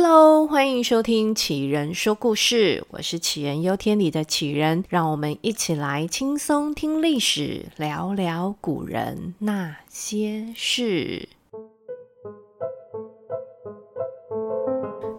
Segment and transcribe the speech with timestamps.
[0.00, 11.28] Hello，欢迎收听杞人说故事，我是杞人忧天里的杞人，让我们一起来轻松听历史，聊聊古人那些事。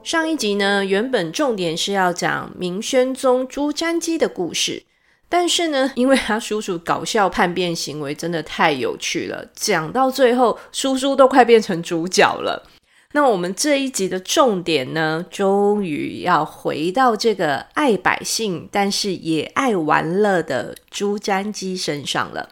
[0.02, 4.84] 上一集呢，原本重点是要讲明宣宗朱瞻基的故事，
[5.28, 12.66] 但是呢，因为他叔叔搞笑叛变行为真的太有趣了，讲到最后，叔叔都快变成主角了。
[13.12, 22.50] 那我们这一集的重点呢，终于要回到这个爱百姓，但是也爱玩乐的朱瞻基身上了。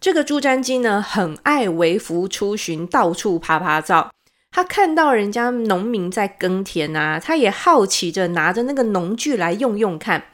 [0.00, 4.10] 这个朱瞻基呢，很爱微服出巡，到处爬爬照。
[4.50, 10.24] 他看到人家农民在耕田啊，他也好奇着拿着那个农具来用用看。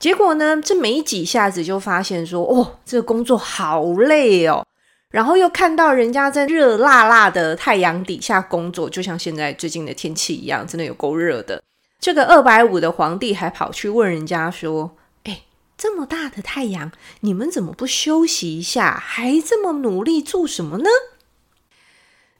[0.00, 4.66] 结果呢，这没几下子就发现说，哦，这个工作好累哦。
[5.10, 11.60] 然后又看到人家在热辣辣的太阳底下工作，就像现在最近的天气一样，真的有够热的。
[11.98, 15.42] 这个二百五的皇帝还跑去问人家说：“哎，
[15.76, 20.88] 这么大的太阳，你们怎么不休息一下，还这么努力做什么呢？”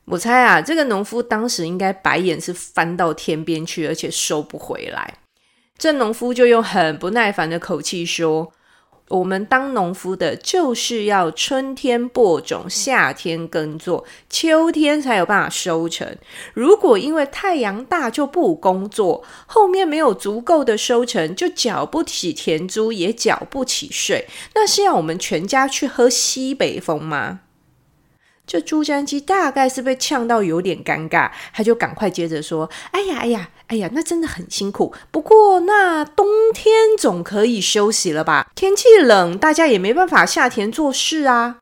[0.06, 5.18] 我猜啊，这个农夫当时应该白眼是翻到天边去，而且收不回来。
[5.76, 8.52] 这农夫就用很不耐烦的口气说。
[9.10, 16.16] 我们当农夫的，就是要春天播种，夏天耕作，秋天才有办法收成。
[16.54, 27.40] 如果因为太阳大就不工作，后面没有足够的收成，就缴不起田租，也缴不起税，那是要我们全家去喝西北风吗？
[28.50, 34.92] 这朱瞻基大概是被呛到有点尴尬，他就赶快接着说：“哎呀，哎呀，哎呀，那真的很辛苦。
[35.12, 38.50] 不过那冬天总可以休息了吧？
[38.56, 41.58] 天气冷，大家也没办法下田做事啊。”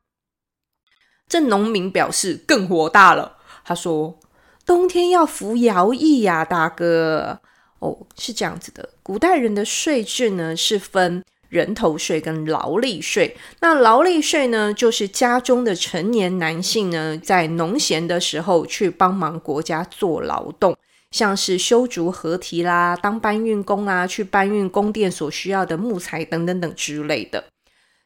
[1.28, 3.36] 这农民表示更火大了，
[3.66, 4.18] 他说
[4.64, 7.40] ：“冬天要服徭役呀，大哥。
[7.80, 20.76] 哦，是这样子的，古代人的税制呢是分。”人头税跟劳力税，那劳力税呢，就是家中的成年男性呢，在农闲的时候去帮忙国家做劳动，
[21.10, 27.44] 像是修筑河堤啦、当搬运工啊，去搬运宫殿所需要的木材等等等之类的。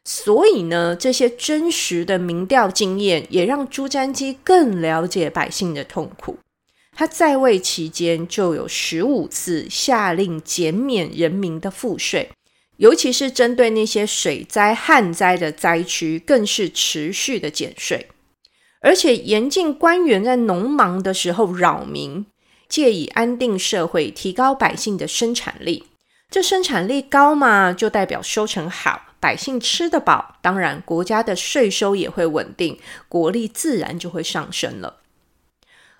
[0.05, 6.37] 所以呢，这些真实的民调经验，也让朱瞻基更了解百姓的痛苦。
[6.95, 12.29] 他在位期间，就有十五次下令减免人民的赋税。
[12.77, 18.07] 尤其是针对那些水灾、旱灾的灾区，更是持续的减税，
[18.81, 22.25] 而且严禁官员在农忙的时候扰民，
[22.67, 25.85] 借以安定社会，提高百姓的生产力。
[26.29, 35.02] 这生产力高嘛，就代表收成好，百姓吃得饱，当然国家的税收也会稳定，国力自然就会上升了。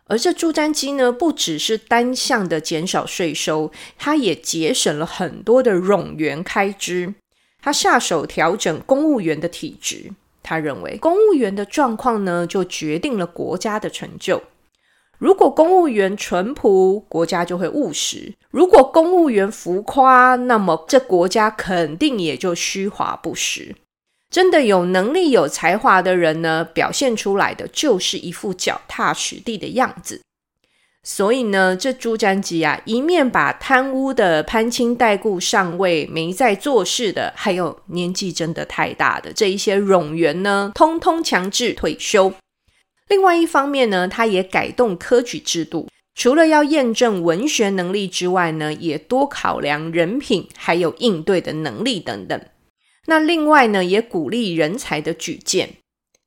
[0.07, 7.13] 而这朱瞻基呢，不只是单向的减少税收，他也节省了很多的冗员开支。
[7.61, 10.11] 他下手调整公务员的体质，
[10.43, 14.43] 他认为公务员的状况呢，就决定了国家的成就。
[15.17, 23.73] 如果公务员淳朴，国家就会务实；如果公务员浮夸，那么这国家肯定也就虚华不实。
[24.33, 30.21] 真的有能力、有才华的人呢，表现出来的就是一副脚踏实地的样子。
[31.03, 42.33] 所以呢，这朱瞻基啊，一面把贪污的攀亲带故上位、没在做事的，还有年纪真的太大的这一些冗员呢，通通强制退休。
[43.09, 52.41] 另外一方面呢，他也改动科举制度，除了要验证文学能力之外呢，也多考量人品，还有应对的能力等等。
[53.07, 55.77] 那另外呢，也鼓励人才的举荐。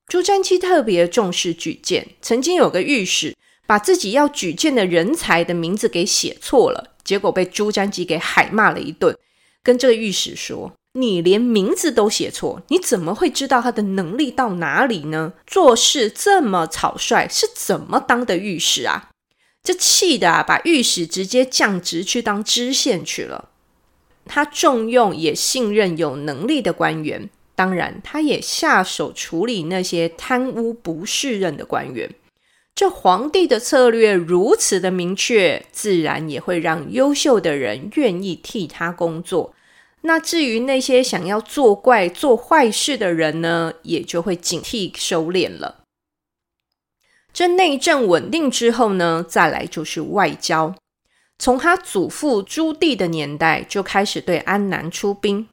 [0.07, 3.35] 朱瞻基特别重视举荐，曾经有个御史
[3.67, 9.17] 把自己要举荐的人才的名字给写错了，结果被朱瞻基给海骂了一顿，
[9.63, 15.33] 跟这个御史说：“你连名字都写错，你怎么会知道他的能力到哪里呢？
[15.47, 19.11] 做事这么草率，是怎么当的御史啊？”
[19.65, 23.49] 这气的啊，把御史直接降职去当知县去了。
[24.27, 32.11] 他重用也信任有能力的官员，当然，他也下手处理那些贪污不识任的官员。
[32.75, 39.55] 这皇帝的策略如此的明确，自然也会让优秀的人愿意替他工作。
[40.03, 45.85] 那至于那些想要作怪、做坏事的人呢，也就会警惕收敛了。
[47.33, 50.75] 这内政稳定之后呢，再来就是外交。
[51.39, 55.47] 从他祖父朱棣的年代就开始对安南出兵。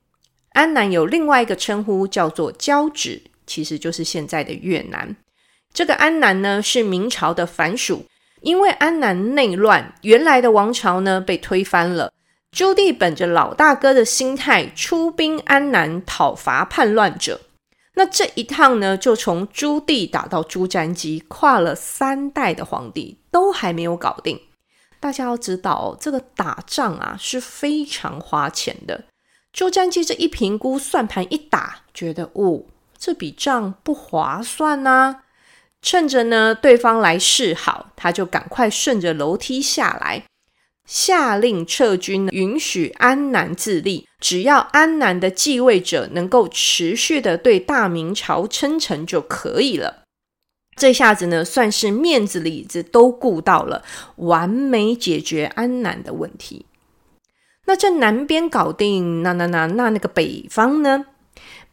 [0.54, 5.16] 安南有另外一个称呼叫做交趾，其实就是现在的越南。
[5.74, 8.06] 这个安南呢，是明朝的藩属，
[8.42, 12.12] 因为安南内乱，原来的王朝呢被推翻了。
[12.52, 17.42] 朱棣本着老大哥的心态，出兵安南讨伐叛乱者。
[17.96, 24.40] 那这一趟呢，就从朱棣打到朱瞻基，跨了三代的皇帝都还没有搞定。
[25.04, 29.04] 大家要知道，这个打仗啊是非常花钱的。
[29.52, 32.64] 朱瞻基这一评估，算盘一打，觉得哦，
[32.98, 35.24] 这笔账不划算呐、
[35.82, 40.24] 趁着呢对方来示好，他就赶快顺着楼梯下来，
[40.88, 50.03] 下令撤军，允许安南自立，只要安南的继位者能够持续的对大明朝称臣就可以了。
[50.76, 53.84] 这下子呢，算是面子里子都顾到了，
[54.18, 56.66] 完美解决安南的问题。
[57.66, 61.06] 那这南边搞定，那那那那那个北方呢？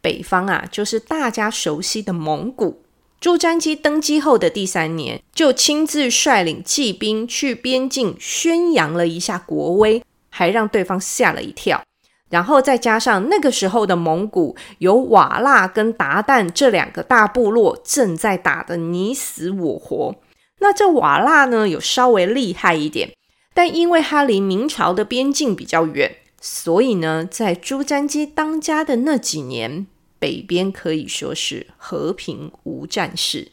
[0.01, 2.81] 北方啊，就是大家熟悉的蒙古。
[3.19, 11.83] 朱瞻基登基后的第三年，就亲自率领骑兵去边境宣扬了一下国威，还让对方吓了一跳。
[12.31, 20.15] 然后再加上那个时候的蒙古有瓦剌跟鞑靼这两个大部落正在打得你死我活，
[20.59, 23.11] 那这瓦剌呢有稍微厉害一点，
[23.53, 29.85] 但因为它离明朝的边境比较远，所以呢在朱瞻基当家的那几年，
[30.17, 33.49] 北边可以说是和平无战事。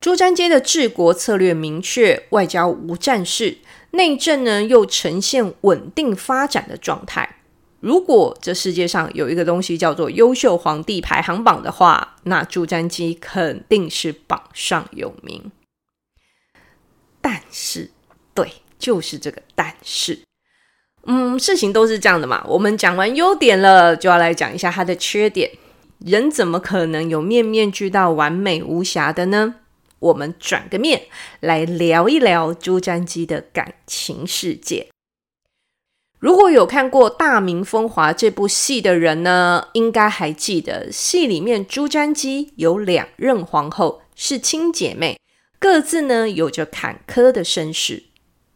[0.00, 3.58] 朱瞻基的治国策略明确，外交无战事。
[3.92, 7.36] 内政呢，又呈现稳定发展的状态。
[7.80, 15.50] 如果这世界上有一个东西叫做优秀皇帝排行榜的话，那朱瞻基肯定是榜上有名。
[17.20, 17.90] 但是，
[18.34, 20.20] 对，就是这个但是，
[21.06, 22.44] 嗯，事情都是这样的嘛。
[22.46, 25.50] 我们讲完优点了，就要来讲一下他的缺点。
[25.98, 29.56] 人怎么可能有面面俱到、完美无瑕的呢？
[30.02, 31.02] 我们转个面
[31.40, 34.88] 来聊一聊朱瞻基的感情世界。
[36.18, 45.18] 如果有看过《大明风华》这部戏的人呢，应该还记得戏里面朱瞻基有两任皇后是亲姐妹，
[45.58, 48.04] 各自呢有着坎坷的身世。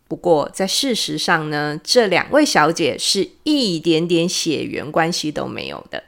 [0.08, 6.04] 不过在事实上呢，这两位小姐是一点点血缘关系都没有的。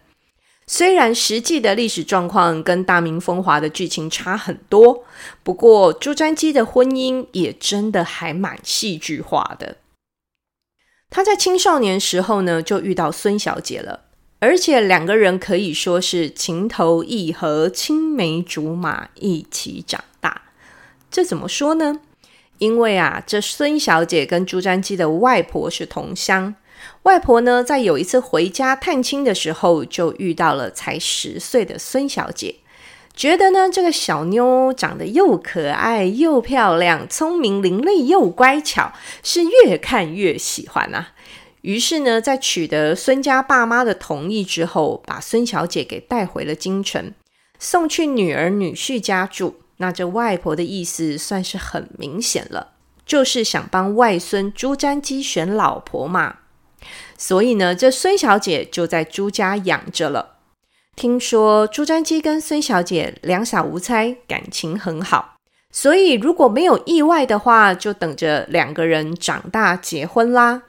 [0.71, 5.03] 虽然实际的历史状况跟《大明风华》的剧情差很多，
[5.43, 9.79] 不过朱瞻基的婚姻也真的还蛮戏剧化的。
[11.09, 14.01] 他在青少年时候呢，就遇到孙小姐了，
[14.41, 20.43] 而且两个人可以说是情投意合、青梅竹马，一起长大。
[21.11, 22.01] 这怎么说呢？
[22.59, 26.55] 因为啊，这孙小姐跟朱瞻基的外婆是同乡。
[27.03, 32.57] 外婆呢，在有一次回家探亲的时候，就遇到了才十岁的孙小姐，
[33.15, 38.93] 觉得呢，这个小妞长得又可爱又漂亮，聪明伶俐又乖巧，
[39.23, 41.09] 是越看越喜欢啊。
[41.63, 47.13] 于是呢，在取得孙家爸妈的同意之后，把孙小姐给带回了京城，
[47.59, 49.61] 送去女儿女婿家住。
[49.79, 52.73] 那这外婆的意思算是很明显了，
[53.05, 56.37] 就是想帮外孙朱瞻基选老婆嘛。
[57.17, 60.37] 所以呢，这孙小姐就在朱家养着了。
[60.95, 65.37] 听说朱瞻基跟孙小姐两小无猜，感情很好。
[65.71, 70.63] 所以如果没有意外的话，就等着两个人长大结婚啦。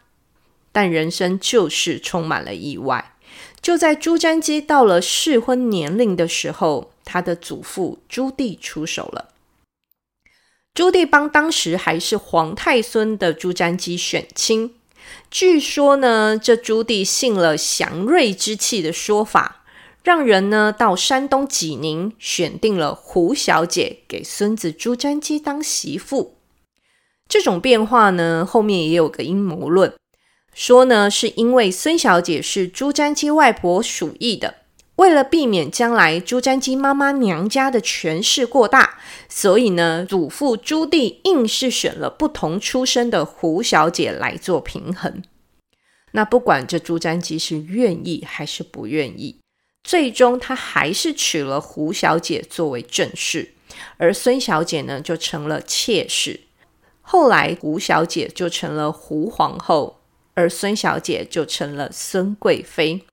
[0.72, 3.14] 但人生就是充满了意外。
[3.62, 9.30] 就在朱瞻基到了适婚年龄的时候，他的祖父朱棣出手了。
[10.74, 14.76] 朱棣帮当时还是皇太孙的朱瞻基选亲。
[15.32, 19.64] 据说呢，这朱棣信了祥瑞之气的说法，
[20.04, 26.38] 让人呢到山东济宁选定了胡小姐给孙子朱瞻基当媳妇。
[27.28, 29.94] 这种变化呢，后面也有个阴谋论，
[30.54, 34.56] 说呢是因为孙小姐是朱瞻基外婆属意的。
[35.00, 45.24] 为了避免将来朱瞻基妈妈娘家的权势过大，所以呢，祖父朱棣硬是选了不同出身的胡小姐来做平衡。
[46.12, 49.40] 那不管这朱瞻基是愿意还是不愿意，
[49.86, 53.54] 最终他还是娶了胡小姐作为正室，
[53.96, 56.42] 而孙小姐呢就成了妾室。
[57.00, 60.02] 后来胡小姐就成了胡皇后，
[60.34, 63.06] 而孙小姐就成了孙贵妃。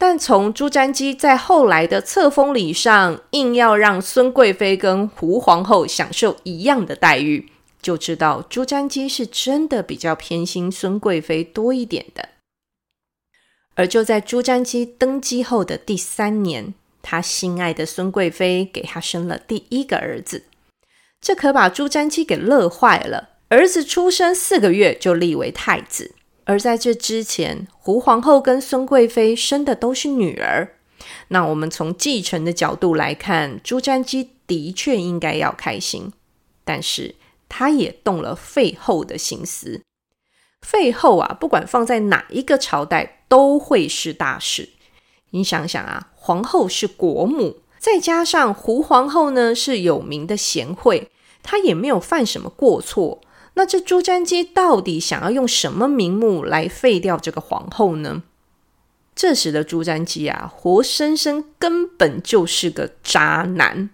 [0.00, 7.52] 但从朱瞻基在后来的册封礼上，硬要让孙贵妃跟胡皇后享受一样的待遇，
[7.82, 12.30] 就知道朱瞻基是真的比较偏心孙贵妃多一点的。
[13.74, 20.44] 而就在朱瞻基登基后的第三年，他心爱的孙贵妃给他生了第一个儿子。
[21.20, 23.28] 这可把朱瞻基给乐坏了。
[23.50, 26.14] 儿子出生四个月就立为太子，
[26.50, 30.74] 而在这之前，胡皇后跟孙贵妃生的都是女儿。
[31.28, 36.12] 那我们从继承的角度来看，朱瞻基的确应该要开心，
[36.64, 37.14] 但是
[37.48, 39.82] 他也动了废后的心思。
[40.60, 44.70] 废后啊，不管放在哪一个朝代都会是大事。
[45.30, 51.12] 你想想啊，皇后是国母，再加上胡皇后呢是有名的贤惠，
[51.44, 53.20] 她也没有犯什么过错。
[53.54, 58.22] 那这朱瞻基到底想要用什么名目来废掉这个皇后呢？
[59.14, 63.90] 这时的朱瞻基啊，活生生根本就是个渣男。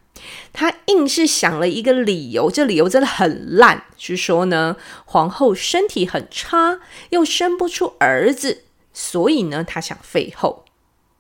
[0.53, 10.65] 他硬是想了一个理由，这理由真的很烂，是说呢，皇后身体很差，又生不出儿子，所以呢，他想废后。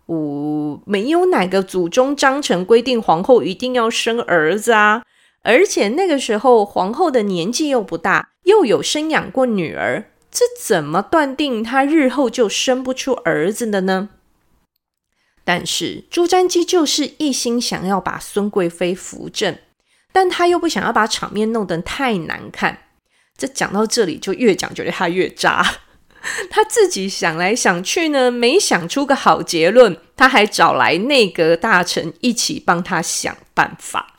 [0.07, 5.03] 呜，没有哪个祖宗章程规定皇后一定要生儿子啊，
[5.47, 14.09] 而且那个时候皇后的年纪又不大，又有生养过女儿，这怎么断定她日后就生不出儿子的呢？
[15.45, 19.57] 但是朱瞻基就是一心想要把孙贵妃扶正，
[20.13, 22.79] 但他又不想要把场面弄得太难看。
[23.39, 25.65] 这讲到这里就越讲觉得他越渣，
[26.51, 34.16] 他自己想来想去呢，没想出个好结论，他还找来内阁大臣一起帮他想办法。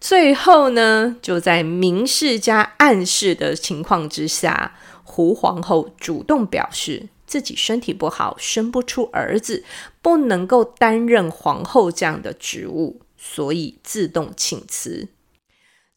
[0.00, 7.08] 最后呢，就在明示加暗示的情况之下，胡皇后主动表示。
[7.26, 9.62] 自己身体不好，生不出儿子，
[10.02, 15.06] 不能够担任皇后这样的职务，所以自动请辞。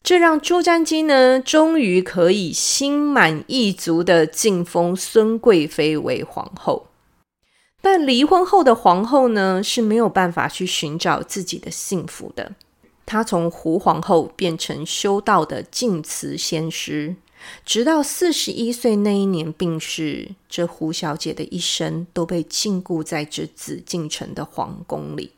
[0.04, 6.86] 这让朱瞻基呢，终于可以心满意足的晋封孙贵妃为皇后。
[7.82, 12.52] 但离婚后的皇后呢，是没有办法去寻找自己的幸福的。
[13.06, 17.16] 她从胡皇后变成修道的静慈仙师。
[17.64, 25.32] 直到四十一岁那一年病逝，这胡小姐的一生都被禁锢在这紫禁城的皇宫里。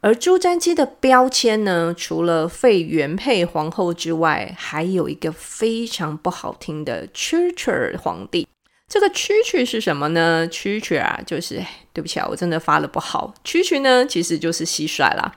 [0.00, 8.48] 而朱瞻基的标签呢，除了废原配皇后之外，还有一个非常不好听的“蛐蛐皇帝”。
[8.88, 13.32] 这个“蛐蛐”是什么呢？“蛐蛐”啊，就是对不起啊，我真的发的不好。
[13.44, 15.32] “蛐蛐”呢，其实就是蟋蟀啦。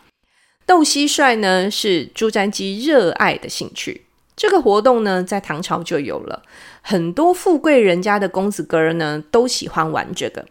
[0.65, 4.05] 斗蟋蟀呢，是朱瞻基热爱的兴趣。
[4.35, 6.41] 这个活动呢，在唐朝就有了，
[6.81, 10.45] 很多富贵人家的公子哥儿呢，都喜欢玩这个。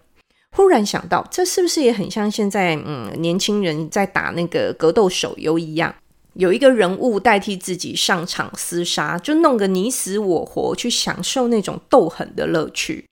[0.55, 5.95] 忽然想到，这是不是也很像现在嗯年轻人在打那个格斗手游一样，
[6.35, 13.07] 有一个人物代替自己上场厮杀，就弄个你死我活，去享受那种斗狠的乐趣。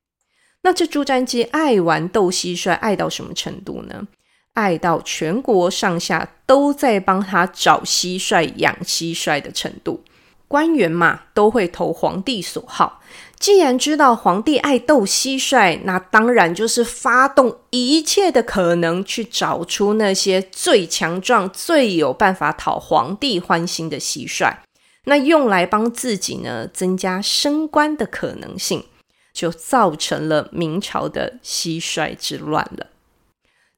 [0.63, 4.07] 那这朱瞻基爱玩斗蟋蟀，爱到什么程度呢？
[4.55, 10.03] 爱到全国上下都在帮他找蟋蟀、养蟋蟀的程度。
[10.49, 13.01] 官员嘛，都会投皇帝所好。
[13.39, 24.57] 既然知道皇帝爱斗蟋蟀，那当然就是发动一切的可能，去找出那些最强壮、最有办法讨皇帝欢心的蟋蟀，
[25.05, 28.85] 那用来帮自己呢增加升官的可能性，
[29.33, 32.89] 就造成了明朝的蟋蟀之乱了。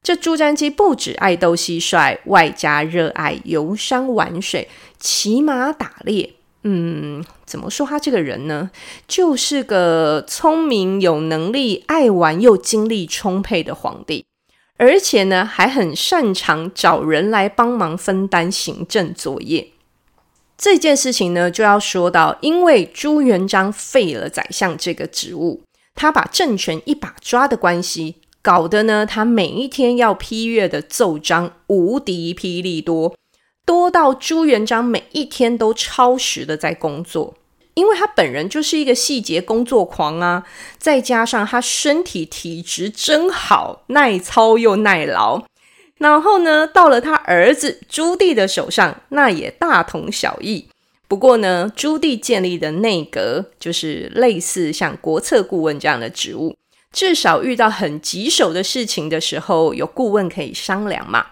[0.03, 4.67] 这朱瞻基不止爱斗蟋蟀，外加热爱游山玩水、
[4.99, 6.33] 骑马打猎。
[6.63, 8.69] 嗯，怎么说他这个人呢？
[9.07, 14.25] 就是个聪明、有能力、爱玩又精力充沛的皇帝，
[14.77, 19.71] 而且呢，还很擅长找人来帮忙分担行政作业。
[20.57, 25.61] 这件事情呢，就要说到，因为朱元璋废了宰相这个职务，
[25.95, 33.15] 他把政权一把抓的关系，搞得呢，他每一天要批阅的奏章无敌霹雳多。
[33.65, 37.33] 多到朱元璋每一天都超时的在工作，
[37.75, 40.43] 因为他本人就是一个细节工作狂啊，
[40.77, 45.43] 再加上他身体体质真好，耐操又耐劳。
[45.97, 50.67] 然后呢，到了他儿子朱棣的手上，那也大同小异。
[51.07, 56.57] 不过呢，朱棣建立的内阁就是类似像国策顾问这样的职务，
[56.93, 61.25] 至少遇到很棘手的事情的时候，有顾问可以商量嘛。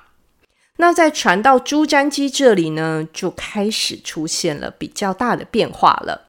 [0.77, 6.27] 那在传到朱瞻基这里呢，就开始出现了比较大的变化了。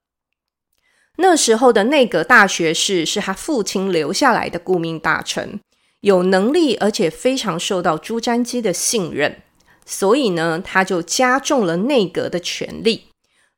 [1.17, 5.61] 那时候的内阁大学士是他父亲留下来的顾命大臣，
[6.01, 9.41] 有能力而且非常受到朱瞻基的信任，
[9.87, 13.07] 所以呢，他就加重了内阁的权力。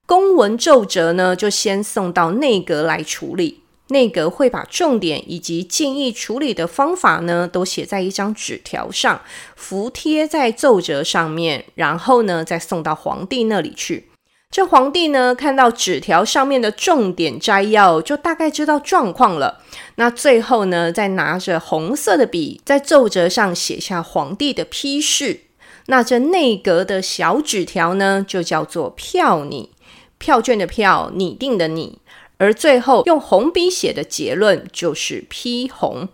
[0.06, 9.20] 公文奏折呢，就先送到内阁来处理，内阁会把重点以及建议处理的方法呢，都写在一张纸条上，
[9.56, 14.08] 服贴在奏折上面，然后呢，再送到皇帝那里去。
[14.50, 19.60] 这皇帝呢，看到纸条上面的重点摘要，就大概知道状况了。
[19.96, 25.40] 那最后呢，再拿着红色的笔，在奏折上写下皇帝的批示。
[25.86, 29.70] 那这内阁的小纸条呢，就叫做票拟，
[30.16, 31.98] 票券的票，拟定的拟。
[32.44, 36.10] 而最后用红笔写的结论就是批红。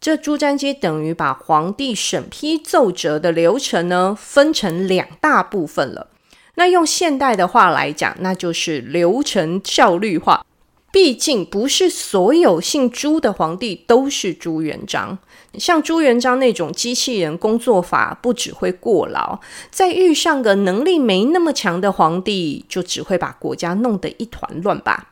[0.00, 6.08] 这朱瞻基等于把皇帝审批奏折的流程呢，分成两大部分了。
[6.54, 10.46] 那用现代的话来讲，那就是流程效率化。
[10.92, 15.18] 毕竟不是所有姓朱的皇帝都是朱元璋，
[15.54, 25.11] 像朱元璋那种机器人工作法，不只会过劳，再遇上个能力没那么强的皇帝，就只会把国家弄得一团乱吧。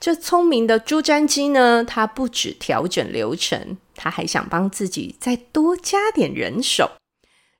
[0.00, 6.92] 这聪明的朱瞻基呢，他不只调整流程，他还想帮自己再多加点人手。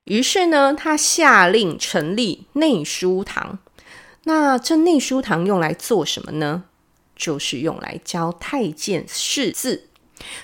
[0.05, 3.59] 于是呢，他下令成立内书堂。
[4.23, 6.63] 那这内书堂用来做什么呢？
[7.15, 9.89] 就是用来教太监识字。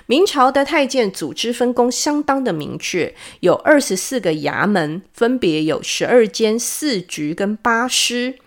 [0.06, 8.38] 明朝的太监组织分工相当的明确，有二十四个衙门，分别有十二监、四局跟八师，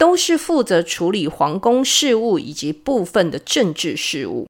[0.00, 4.46] 都是负责处理皇宫事务以及部分的政治事务。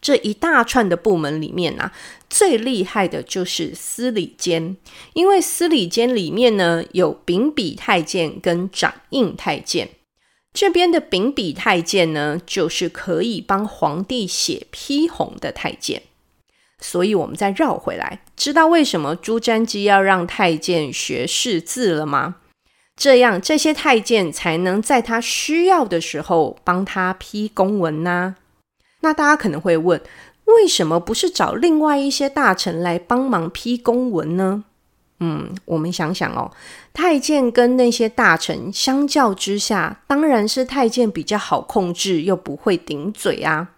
[0.00, 1.92] 这一大串的部门里面啊，
[2.30, 4.76] 最厉害的就是司礼监，
[5.14, 9.88] 因为司礼监里面呢有秉笔太监跟掌印太监。
[10.52, 16.02] 这边的秉笔太监呢，就是可以帮皇帝写批红的太监。
[16.78, 22.36] 所以，我们再绕回来，知道为什么朱瞻基要让太监学识字了吗？
[22.96, 28.36] 这样，这些太监才能在他需要的时候帮他批公文呢？
[29.00, 30.00] 那大家可能会问，
[30.46, 34.64] 为什么不是找另外一些大臣来帮忙批公文呢？
[35.20, 36.50] 嗯，我们想想哦，
[36.92, 43.68] 太监跟那些大臣相较之下，当然是太监比较好控制，又不会顶嘴啊。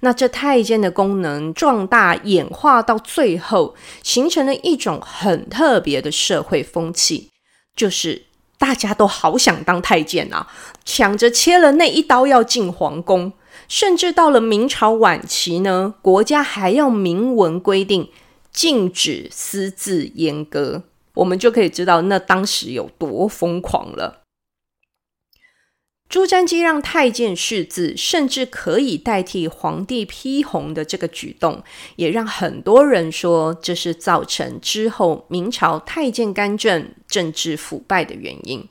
[0.00, 7.28] 那这太监的功能壮大演化到最后，形成了一种很特别的社会风气，
[7.76, 8.22] 就是
[8.58, 10.46] 大家都好想当太监啊，
[10.84, 13.32] 抢着切了那一刀要进皇宫。
[13.68, 18.10] 甚至到了明朝晚期呢，国家还要明文规定
[18.52, 20.82] 禁止私自阉割，
[21.14, 24.19] 我们就可以知道那当时有多疯狂了。
[26.10, 31.62] 朱瞻基让太监识字，甚至可以代替皇帝批红的这个举动，
[31.94, 38.68] 也让很多人说这是造成之后明朝太监干政、政治腐败的原因。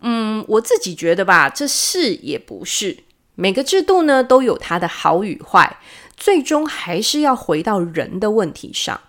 [0.00, 3.04] 嗯，我自己觉得吧，这是也不是。
[3.36, 5.78] 每个制度呢，都有它的好与坏，
[6.16, 9.00] 最终还是要回到人的问题上。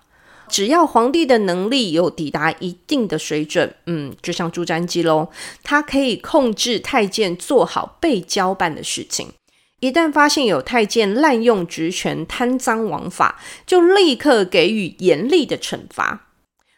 [0.51, 5.29] 只要皇帝的能力有抵达一定的水准，嗯，就像朱瞻基喽，
[5.63, 9.29] 他可以控制太监做好被交办的事情。
[9.79, 16.27] 一旦发现有太监滥用职权、贪赃枉法，就立刻给予严厉的惩罚。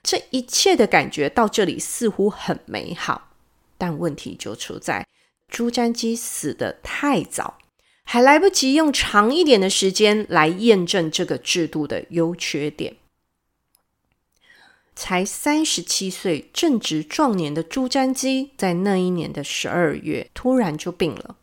[0.04, 3.30] 这一切的感觉到这里似乎很美好，
[3.78, 5.06] 但问题就出在。
[5.50, 7.58] 朱瞻基死得太早，
[8.06, 12.96] 还来不及用长一点的时间来验证这个制度的优缺点。
[14.96, 21.36] 才三十七岁，正值壮年的朱瞻基，在那一年的十二月突然就病了。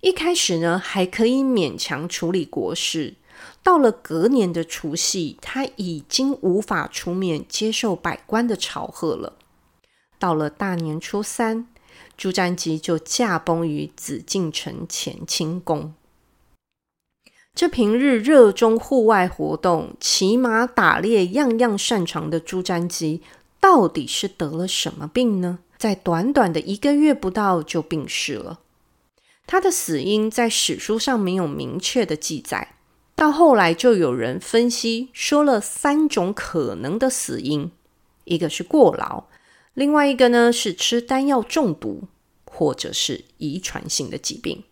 [0.00, 3.14] 一开始呢，还可以勉强处理国事，
[3.62, 9.34] 到了隔年的除夕，他已经无法出面接受百官的朝贺了。
[10.18, 11.68] 到了大年初三。
[12.14, 15.94] 朱瞻基就驾崩于紫禁城乾清宫。
[17.56, 23.22] 这平日热衷户外活动、骑马打猎，样样擅长的朱瞻基，
[23.58, 25.60] 到底是得了什么病呢？
[25.78, 28.60] 在短短的一个月不到就病逝了。
[29.46, 32.74] 他的死因在史书上没有明确的记载，
[33.14, 37.70] 到后来就有人分析说了三种可能的死因：
[38.24, 39.24] 一个是过劳。
[39.72, 42.02] 另外一个呢，是吃丹药中毒，
[42.44, 44.62] 或者是遗传性的疾病。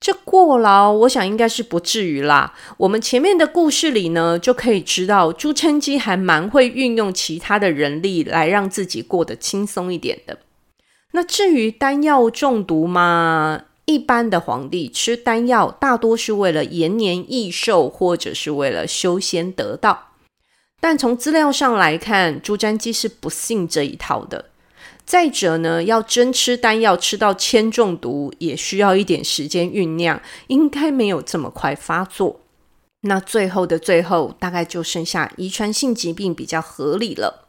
[0.00, 2.54] 这过劳，我想应该是不至于啦。
[2.76, 10.38] 我们前面的故事里呢，就可以知道朱瞻基还蛮会运用其他的人力来让自己过得轻松一点的。
[11.12, 20.08] 那至于丹药中毒嘛，一般的皇帝吃丹药，大多是为了延年益寿，或者是为了修仙得道。
[20.80, 24.50] 但从资料上来看，朱瞻基是不信这一套的。
[25.04, 32.40] 再者呢，要真吃丹药吃到铅中毒，也需要一点时间酝酿，应该没有这么快发作。
[33.02, 37.48] 那最后的最后，大概就剩下遗传性疾病比较合理了。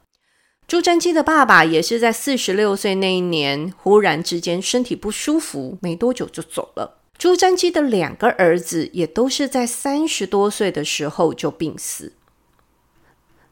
[0.67, 6.97] 朱瞻基的爸爸也是在四十六岁那一年，忽然之间身体不舒服，没多久就走了。
[7.17, 12.11] 朱瞻基的两个儿子也都是在三十多岁的时候就病死。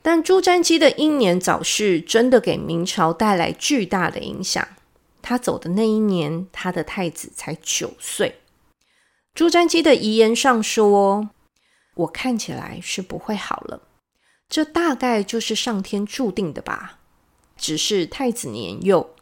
[0.04, 4.68] 但朱瞻基的英年早逝，真的给明朝带来巨大的影响。
[5.22, 8.42] 他走的那一年，他的太子才九岁。
[9.34, 11.30] 朱瞻基的遗言上说
[11.96, 13.84] ：“我看起来是不会好了，
[14.50, 17.00] 这大概就是上天注定的吧。
[17.56, 19.16] 只是太子年幼，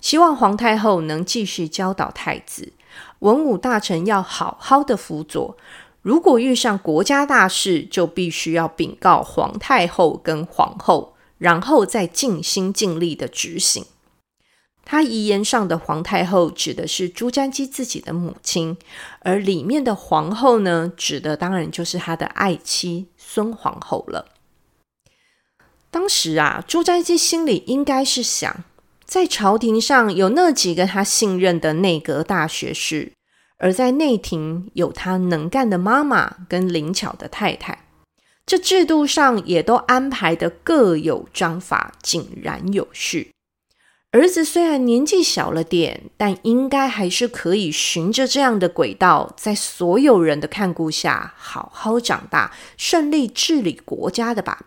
[0.00, 2.72] 希望皇太后能继续教导太子，
[3.20, 5.56] 文武大臣要好好的辅佐。”
[6.06, 13.84] 如果遇上国家大事，就必须要禀告皇太后跟皇后，然后再尽心尽力的执行。
[14.84, 18.76] 他遗言上的皇太后指的是朱瞻基自己的母亲，
[19.22, 24.26] 而里面的皇后呢，指的当然就是他的爱妻孙皇后了。
[25.90, 28.62] 当时啊，朱瞻基心里应该是想，
[29.04, 33.15] 在朝廷上有那几个他信任的内阁大学士。
[33.58, 37.86] 而在内廷有他能干的妈妈跟灵巧的太太，
[38.44, 43.30] 这制度上也都安排得各有章法，井然有序。
[44.12, 54.66] 儿子虽然年纪小了点，但应该还是可以循着这样的轨道，在所有人的看顾下好好长大，顺利治理国家的吧。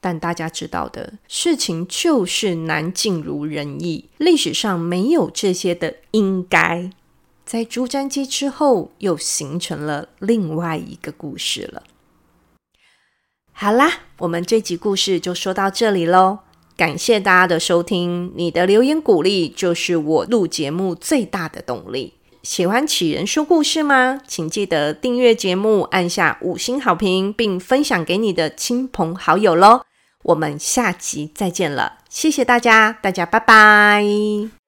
[0.00, 6.90] 但大家知道的事情就是难尽如人意，历史上没有这些的应该。
[7.46, 11.84] 在朱瞻基之后，又形成了另外一个故事了。
[13.52, 16.40] 好啦，我们这集故事就说到这里喽。
[16.76, 22.14] 感谢大家的收听，你的留言鼓励就是我录节目最大的动力。
[22.42, 24.20] 喜欢杞人说故事吗？
[24.26, 29.82] 请记得订阅节目，按下五星好评，并分享给你的亲朋好友喽。
[30.24, 34.65] 我们下集再见了，谢谢大家，大家拜拜。